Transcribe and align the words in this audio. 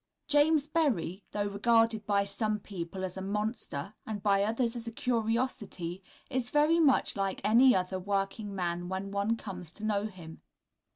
James 0.27 0.65
Berry, 0.67 1.25
though 1.31 1.45
regarded 1.45 2.07
by 2.07 2.23
some 2.23 2.57
people 2.57 3.03
as 3.03 3.17
a 3.17 3.21
monster, 3.21 3.93
and 4.03 4.23
by 4.23 4.41
others 4.41 4.75
as 4.75 4.87
a 4.87 4.91
curiosity, 4.91 6.01
is 6.27 6.49
very 6.49 6.79
much 6.79 7.15
like 7.15 7.39
any 7.43 7.75
other 7.75 7.99
working 7.99 8.55
man 8.55 8.89
when 8.89 9.11
one 9.11 9.35
comes 9.37 9.71
to 9.73 9.85
know 9.85 10.07
him. 10.07 10.41